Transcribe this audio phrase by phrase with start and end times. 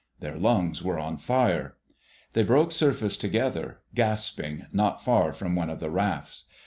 [0.19, 1.77] Their lungs were on fire.
[2.33, 6.45] They broke surface together, gasping, not far from one of the rafts.